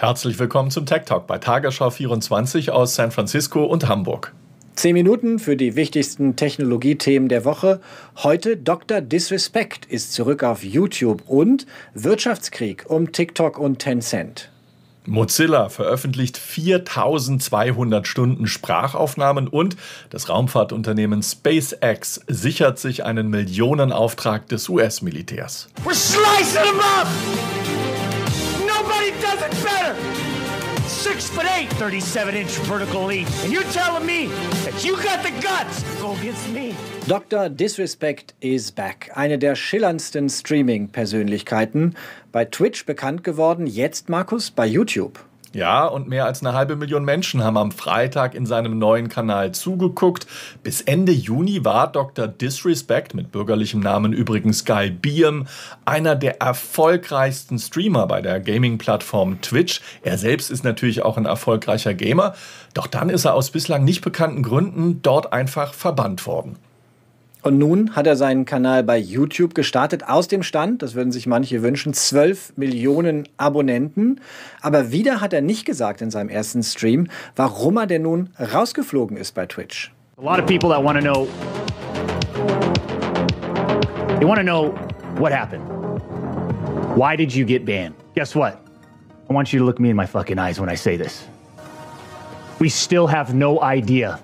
[0.00, 4.32] Herzlich willkommen zum Tech Talk bei Tagesschau 24 aus San Francisco und Hamburg.
[4.74, 7.82] Zehn Minuten für die wichtigsten Technologiethemen der Woche.
[8.16, 9.02] Heute Dr.
[9.02, 14.48] Disrespect ist zurück auf YouTube und Wirtschaftskrieg um TikTok und Tencent.
[15.04, 19.76] Mozilla veröffentlicht 4200 Stunden Sprachaufnahmen und
[20.08, 25.68] das Raumfahrtunternehmen SpaceX sichert sich einen Millionenauftrag des US-Militärs.
[25.84, 27.99] We're slicing them up!
[28.80, 29.94] Nobody does it better!
[30.88, 33.28] Six foot eight, 37 inch vertical leap.
[33.42, 34.28] And you're telling me
[34.64, 36.74] that you got the guts to go against me.
[37.06, 37.50] Dr.
[37.50, 39.10] Disrespect is back.
[39.14, 41.94] Eine der schillerndsten Streaming-Persönlichkeiten.
[42.32, 45.18] Bei Twitch bekannt geworden, jetzt Markus bei YouTube.
[45.52, 49.50] Ja, und mehr als eine halbe Million Menschen haben am Freitag in seinem neuen Kanal
[49.50, 50.28] zugeguckt.
[50.62, 52.28] Bis Ende Juni war Dr.
[52.28, 55.48] Disrespect, mit bürgerlichem Namen übrigens Guy Beam,
[55.84, 59.80] einer der erfolgreichsten Streamer bei der Gaming-Plattform Twitch.
[60.02, 62.34] Er selbst ist natürlich auch ein erfolgreicher Gamer,
[62.72, 66.58] doch dann ist er aus bislang nicht bekannten Gründen dort einfach verbannt worden.
[67.42, 71.26] Und nun hat er seinen Kanal bei YouTube gestartet aus dem Stand, das würden sich
[71.26, 74.20] manche wünschen, 12 Millionen Abonnenten.
[74.60, 79.16] Aber wieder hat er nicht gesagt in seinem ersten Stream, warum er denn nun rausgeflogen
[79.16, 79.90] ist bei Twitch.
[80.18, 81.26] A lot of people that want to know
[84.18, 84.74] They want to know
[85.16, 85.64] what happened.
[86.94, 87.94] Why did you get banned?
[88.14, 88.60] Guess what?
[89.30, 91.26] I want you to look me in my fucking eyes when I say this.
[92.58, 94.18] We still have no idea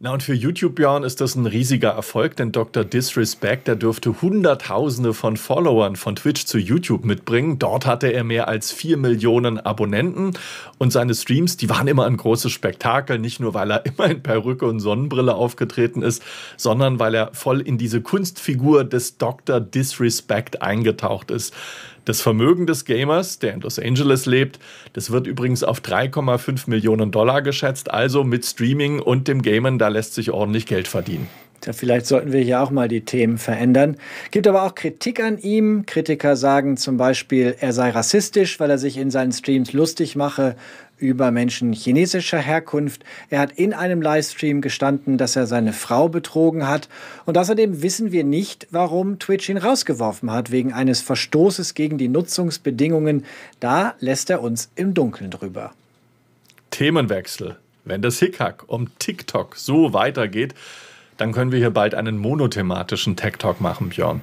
[0.00, 2.82] na und für YouTube, Björn, ist das ein riesiger Erfolg, denn Dr.
[2.84, 7.60] Disrespect, der dürfte Hunderttausende von Followern von Twitch zu YouTube mitbringen.
[7.60, 10.32] Dort hatte er mehr als vier Millionen Abonnenten
[10.78, 14.20] und seine Streams, die waren immer ein großes Spektakel, nicht nur weil er immer in
[14.20, 16.24] Perücke und Sonnenbrille aufgetreten ist,
[16.56, 19.60] sondern weil er voll in diese Kunstfigur des Dr.
[19.60, 21.54] Disrespect eingetaucht ist.
[22.04, 24.58] Das Vermögen des Gamers, der in Los Angeles lebt,
[24.92, 27.90] das wird übrigens auf 3,5 Millionen Dollar geschätzt.
[27.90, 31.28] Also mit Streaming und dem Gamen, da lässt sich ordentlich Geld verdienen.
[31.64, 33.96] Ja, vielleicht sollten wir hier auch mal die Themen verändern.
[34.30, 35.86] Gibt aber auch Kritik an ihm.
[35.86, 40.56] Kritiker sagen zum Beispiel, er sei rassistisch, weil er sich in seinen Streams lustig mache
[40.98, 43.04] über Menschen chinesischer Herkunft.
[43.30, 46.88] Er hat in einem Livestream gestanden, dass er seine Frau betrogen hat.
[47.26, 52.08] Und außerdem wissen wir nicht, warum Twitch ihn rausgeworfen hat, wegen eines Verstoßes gegen die
[52.08, 53.24] Nutzungsbedingungen.
[53.60, 55.72] Da lässt er uns im Dunkeln drüber.
[56.70, 57.56] Themenwechsel.
[57.84, 60.54] Wenn das Hickhack um TikTok so weitergeht,
[61.16, 64.22] dann können wir hier bald einen monothematischen Tech Talk machen, Björn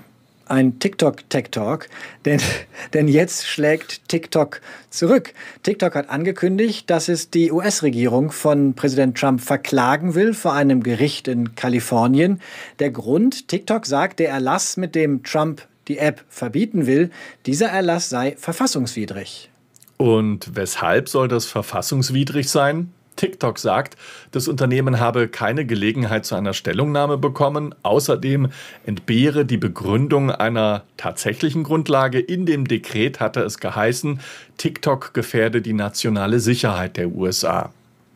[0.52, 1.88] ein TikTok-Tech-Talk,
[2.26, 2.40] denn,
[2.94, 5.34] denn jetzt schlägt TikTok zurück.
[5.64, 11.28] TikTok hat angekündigt, dass es die US-Regierung von Präsident Trump verklagen will vor einem Gericht
[11.28, 12.42] in Kalifornien.
[12.80, 17.10] Der Grund, TikTok sagt, der Erlass, mit dem Trump die App verbieten will,
[17.46, 19.50] dieser Erlass sei verfassungswidrig.
[19.98, 22.92] Und weshalb soll das verfassungswidrig sein?
[23.22, 23.98] TikTok sagt,
[24.32, 27.76] das Unternehmen habe keine Gelegenheit zu einer Stellungnahme bekommen.
[27.84, 28.50] Außerdem
[28.84, 32.20] entbehre die Begründung einer tatsächlichen Grundlage.
[32.20, 34.22] In dem Dekret hatte es geheißen,
[34.58, 37.72] TikTok gefährde die nationale Sicherheit der USA.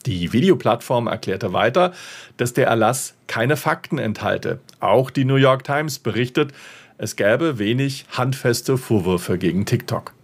[0.08, 1.94] Die Videoplattform erklärte weiter,
[2.38, 4.60] dass der Erlass keine Fakten enthalte.
[4.80, 6.52] Auch die New York Times berichtet,
[6.98, 10.16] es gäbe wenig handfeste Vorwürfe gegen TikTok.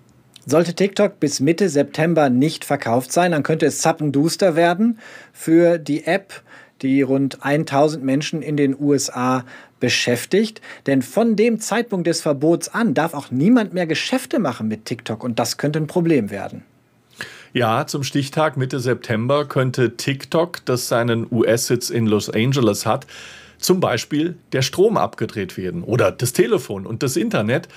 [0.45, 4.97] Sollte TikTok bis Mitte September nicht verkauft sein, dann könnte es zappenduster werden
[5.33, 6.41] für die App,
[6.81, 9.45] die rund 1000 Menschen in den USA
[9.79, 10.61] beschäftigt.
[10.87, 15.23] Denn von dem Zeitpunkt des Verbots an darf auch niemand mehr Geschäfte machen mit TikTok
[15.23, 16.63] und das könnte ein Problem werden.
[17.53, 23.05] Ja, zum Stichtag Mitte September könnte TikTok, das seinen US-Sitz in Los Angeles hat,
[23.59, 27.67] zum Beispiel der Strom abgedreht werden oder das Telefon und das Internet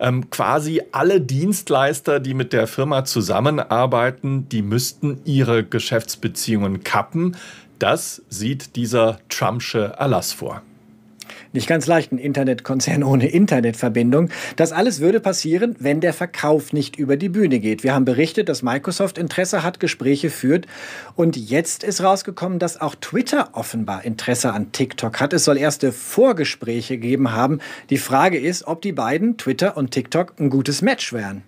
[0.00, 7.36] ähm, quasi alle Dienstleister, die mit der Firma zusammenarbeiten, die müssten ihre Geschäftsbeziehungen kappen.
[7.78, 10.62] Das sieht dieser Trumpsche Erlass vor
[11.52, 14.30] nicht ganz leicht, ein Internetkonzern ohne Internetverbindung.
[14.56, 17.82] Das alles würde passieren, wenn der Verkauf nicht über die Bühne geht.
[17.82, 20.66] Wir haben berichtet, dass Microsoft Interesse hat, Gespräche führt.
[21.16, 25.32] Und jetzt ist rausgekommen, dass auch Twitter offenbar Interesse an TikTok hat.
[25.32, 27.60] Es soll erste Vorgespräche gegeben haben.
[27.90, 31.42] Die Frage ist, ob die beiden, Twitter und TikTok, ein gutes Match wären.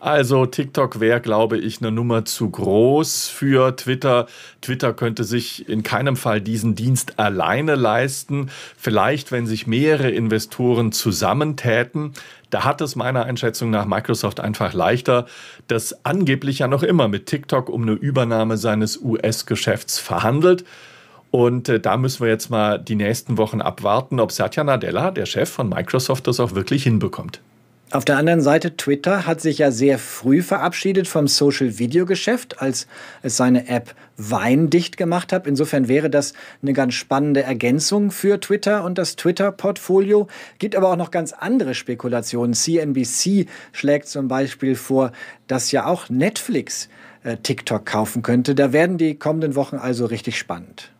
[0.00, 4.26] Also TikTok wäre, glaube ich, eine Nummer zu groß für Twitter.
[4.60, 8.50] Twitter könnte sich in keinem Fall diesen Dienst alleine leisten.
[8.76, 12.12] Vielleicht, wenn sich mehrere Investoren zusammentäten.
[12.50, 15.26] Da hat es meiner Einschätzung nach Microsoft einfach leichter,
[15.66, 20.64] das angeblich ja noch immer mit TikTok um eine Übernahme seines US-Geschäfts verhandelt.
[21.32, 25.26] Und äh, da müssen wir jetzt mal die nächsten Wochen abwarten, ob Satya Nadella, der
[25.26, 27.40] Chef von Microsoft, das auch wirklich hinbekommt.
[27.94, 32.88] Auf der anderen Seite, Twitter hat sich ja sehr früh verabschiedet vom Social-Video-Geschäft, als
[33.22, 35.46] es seine App Wein dicht gemacht hat.
[35.46, 40.26] Insofern wäre das eine ganz spannende Ergänzung für Twitter und das Twitter-Portfolio.
[40.58, 42.54] Gibt aber auch noch ganz andere Spekulationen.
[42.54, 45.12] CNBC schlägt zum Beispiel vor,
[45.46, 46.88] dass ja auch Netflix
[47.22, 48.56] äh, TikTok kaufen könnte.
[48.56, 50.90] Da werden die kommenden Wochen also richtig spannend.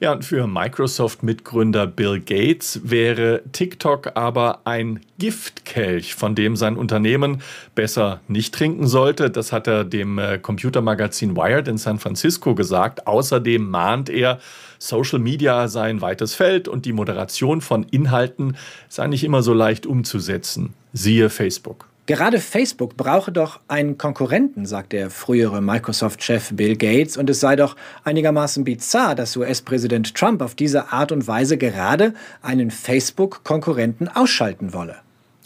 [0.00, 7.42] Ja, und für Microsoft-Mitgründer Bill Gates wäre TikTok aber ein Giftkelch, von dem sein Unternehmen
[7.74, 9.30] besser nicht trinken sollte.
[9.30, 13.06] Das hat er dem äh, Computermagazin Wired in San Francisco gesagt.
[13.06, 14.38] Außerdem mahnt er,
[14.78, 18.56] Social Media sei ein weites Feld und die Moderation von Inhalten
[18.88, 20.74] sei nicht immer so leicht umzusetzen.
[20.92, 21.87] Siehe Facebook.
[22.08, 27.54] Gerade Facebook brauche doch einen Konkurrenten, sagt der frühere Microsoft-Chef Bill Gates, und es sei
[27.54, 34.72] doch einigermaßen bizarr, dass US-Präsident Trump auf diese Art und Weise gerade einen Facebook-Konkurrenten ausschalten
[34.72, 34.96] wolle.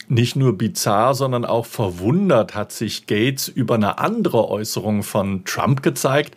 [0.06, 5.82] Nicht nur bizarr, sondern auch verwundert hat sich Gates über eine andere Äußerung von Trump
[5.82, 6.36] gezeigt.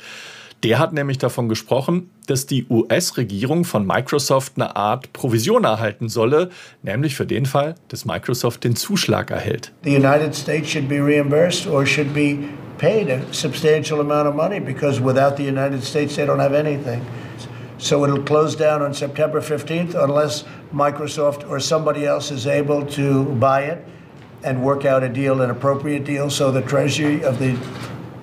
[0.65, 6.49] Der hat nämlich davon gesprochen, dass die US-Regierung von Microsoft eine Art Provision erhalten solle,
[6.81, 9.71] nämlich für den Fall, dass Microsoft den Zuschlag erhält.
[9.83, 14.59] The United States should be reimbursed or should be paid a substantial amount of money
[14.59, 17.03] because without the United States they don't have anything.
[17.77, 23.25] So it'll close down on September 15th unless Microsoft or somebody else is able to
[23.39, 23.85] buy it
[24.43, 27.55] and work out a deal, an appropriate deal, so the treasury of the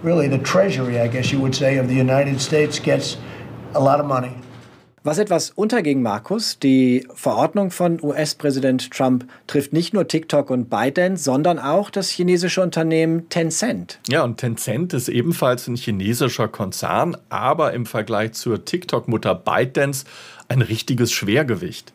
[0.03, 3.17] really the treasury, I guess you would say, of the United States gets
[3.75, 4.33] a lot of money.
[5.05, 11.25] Was etwas unterging, Markus, die Verordnung von US-Präsident Trump trifft nicht nur TikTok und ByteDance,
[11.25, 13.99] sondern auch das chinesische Unternehmen Tencent.
[14.09, 20.05] Ja, und Tencent ist ebenfalls ein chinesischer Konzern, aber im Vergleich zur TikTok-Mutter ByteDance
[20.47, 21.93] ein richtiges Schwergewicht.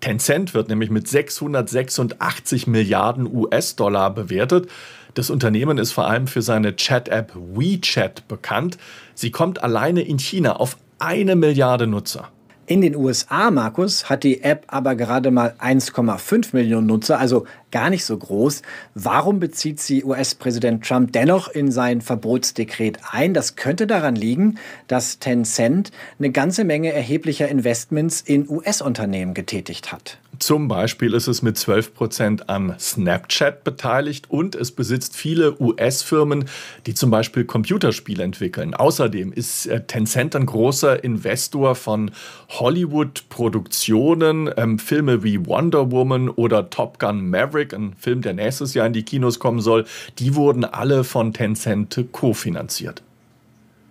[0.00, 4.68] Tencent wird nämlich mit 686 Milliarden US-Dollar bewertet.
[5.14, 8.78] Das Unternehmen ist vor allem für seine Chat-App WeChat bekannt.
[9.14, 12.28] Sie kommt alleine in China auf eine Milliarde Nutzer.
[12.70, 17.90] In den USA, Markus, hat die App aber gerade mal 1,5 Millionen Nutzer, also gar
[17.90, 18.62] nicht so groß.
[18.94, 23.34] Warum bezieht sie US-Präsident Trump dennoch in sein Verbotsdekret ein?
[23.34, 25.90] Das könnte daran liegen, dass Tencent
[26.20, 30.19] eine ganze Menge erheblicher Investments in US-Unternehmen getätigt hat.
[30.40, 36.46] Zum Beispiel ist es mit 12 Prozent an Snapchat beteiligt und es besitzt viele US-Firmen,
[36.86, 38.72] die zum Beispiel Computerspiele entwickeln.
[38.72, 42.10] Außerdem ist äh, Tencent ein großer Investor von
[42.48, 48.86] Hollywood-Produktionen, ähm, Filme wie Wonder Woman oder Top Gun Maverick, ein Film, der nächstes Jahr
[48.86, 49.84] in die Kinos kommen soll.
[50.18, 53.02] Die wurden alle von Tencent kofinanziert.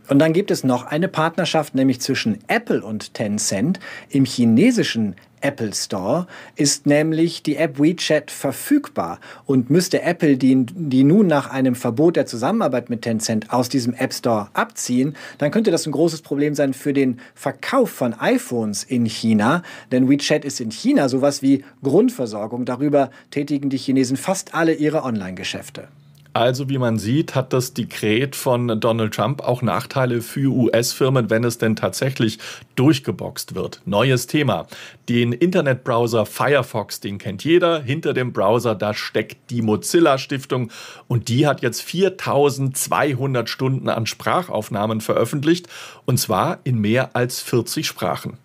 [0.10, 3.80] Und dann gibt es noch eine Partnerschaft, nämlich zwischen Apple und Tencent.
[4.10, 9.20] Im chinesischen Apple Store ist nämlich die App WeChat verfügbar.
[9.46, 13.94] Und müsste Apple die, die nun nach einem Verbot der Zusammenarbeit mit Tencent aus diesem
[13.94, 18.84] App Store abziehen, dann könnte das ein großes Problem sein für den Verkauf von iPhones
[18.84, 19.62] in China.
[19.92, 22.66] Denn WeChat ist in China sowas wie Grundversorgung.
[22.66, 25.88] Darüber tätigen die Chinesen fast alle ihre Online-Geschäfte.
[26.34, 31.44] Also wie man sieht, hat das Dekret von Donald Trump auch Nachteile für US-Firmen, wenn
[31.44, 32.38] es denn tatsächlich
[32.76, 33.82] durchgeboxt wird.
[33.86, 34.68] Neues Thema.
[35.10, 37.82] Den Internetbrowser Firefox, den kennt jeder.
[37.82, 40.72] Hinter dem Browser, da steckt die Mozilla Stiftung
[41.08, 45.68] und die hat jetzt 4200 Stunden an Sprachaufnahmen veröffentlicht
[46.06, 48.38] und zwar in mehr als 40 Sprachen.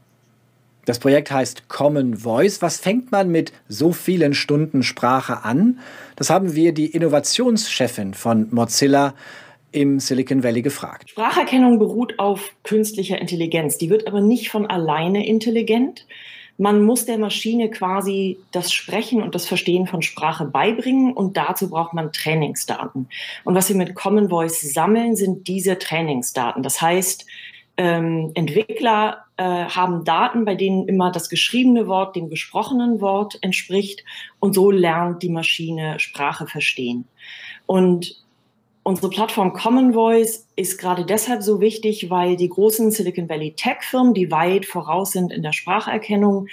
[0.87, 2.61] Das Projekt heißt Common Voice.
[2.63, 5.79] Was fängt man mit so vielen Stunden Sprache an?
[6.17, 9.15] Das haben wir die Innovationschefin von Mozilla
[9.73, 11.11] im Silicon Valley gefragt.
[11.11, 13.77] Spracherkennung beruht auf künstlicher Intelligenz.
[13.77, 16.07] Die wird aber nicht von alleine intelligent.
[16.57, 21.69] Man muss der Maschine quasi das Sprechen und das Verstehen von Sprache beibringen und dazu
[21.69, 23.09] braucht man Trainingsdaten.
[23.43, 26.63] Und was wir mit Common Voice sammeln, sind diese Trainingsdaten.
[26.63, 27.27] Das heißt,
[27.77, 34.05] ähm, Entwickler äh, haben Daten, bei denen immer das geschriebene Wort dem gesprochenen Wort entspricht
[34.39, 37.09] und so lernt die Maschine Sprache verstehen.
[37.67, 38.24] Und
[38.87, 44.13] Unsere Plattform Common Voice ist gerade deshalb so wichtig, weil die großen Silicon Valley Tech-Firmen,
[44.13, 46.49] die weit voraus sind in der Spracherkennung,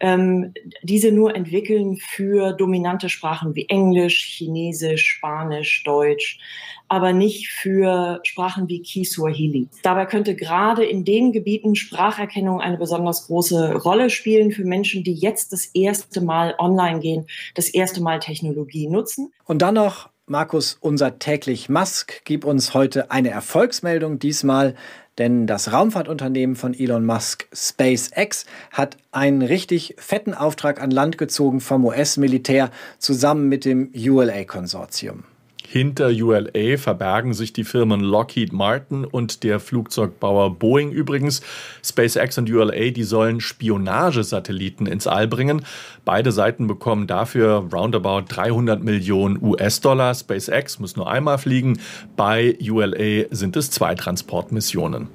[0.00, 0.52] ähm,
[0.82, 6.40] diese nur entwickeln für dominante Sprachen wie Englisch, Chinesisch, Spanisch, Deutsch,
[6.88, 9.68] aber nicht für Sprachen wie Kiswahili.
[9.84, 15.14] Dabei könnte gerade in den Gebieten Spracherkennung eine besonders große Rolle spielen für Menschen, die
[15.14, 19.32] jetzt das erste Mal online gehen, das erste Mal Technologie nutzen.
[19.44, 24.18] Und dann noch Markus, unser täglich Musk, gib uns heute eine Erfolgsmeldung.
[24.18, 24.74] Diesmal
[25.18, 31.60] denn das Raumfahrtunternehmen von Elon Musk, SpaceX, hat einen richtig fetten Auftrag an Land gezogen
[31.60, 35.22] vom US-Militär zusammen mit dem ULA-Konsortium.
[35.68, 41.42] Hinter ULA verbergen sich die Firmen Lockheed Martin und der Flugzeugbauer Boeing übrigens.
[41.84, 45.66] SpaceX und ULA, die sollen Spionagesatelliten ins All bringen.
[46.04, 50.14] Beide Seiten bekommen dafür roundabout 300 Millionen US-Dollar.
[50.14, 51.80] SpaceX muss nur einmal fliegen.
[52.14, 55.08] Bei ULA sind es zwei Transportmissionen.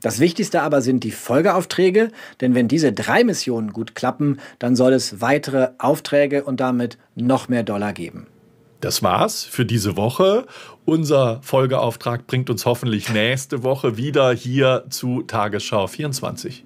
[0.00, 4.94] Das Wichtigste aber sind die Folgeaufträge, denn wenn diese drei Missionen gut klappen, dann soll
[4.94, 8.26] es weitere Aufträge und damit noch mehr Dollar geben.
[8.86, 10.46] Das war's für diese Woche.
[10.84, 16.62] Unser Folgeauftrag bringt uns hoffentlich nächste Woche wieder hier zu Tagesschau 24.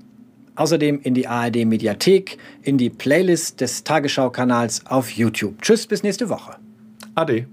[0.54, 5.62] Außerdem in die ARD Mediathek, in die Playlist des Tagesschau-Kanals auf YouTube.
[5.62, 6.56] Tschüss, bis nächste Woche.
[7.14, 7.46] Ade.